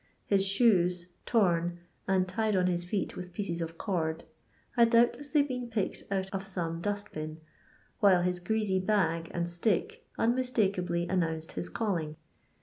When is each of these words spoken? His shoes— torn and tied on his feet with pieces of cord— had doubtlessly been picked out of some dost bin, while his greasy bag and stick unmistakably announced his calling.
His 0.25 0.43
shoes— 0.43 1.05
torn 1.27 1.77
and 2.07 2.27
tied 2.27 2.55
on 2.55 2.65
his 2.65 2.85
feet 2.85 3.15
with 3.15 3.33
pieces 3.33 3.61
of 3.61 3.77
cord— 3.77 4.23
had 4.75 4.89
doubtlessly 4.89 5.43
been 5.43 5.67
picked 5.69 6.05
out 6.11 6.27
of 6.33 6.41
some 6.43 6.81
dost 6.81 7.11
bin, 7.11 7.39
while 7.99 8.23
his 8.23 8.39
greasy 8.39 8.79
bag 8.79 9.29
and 9.31 9.47
stick 9.47 10.03
unmistakably 10.17 11.07
announced 11.07 11.51
his 11.51 11.69
calling. 11.69 12.15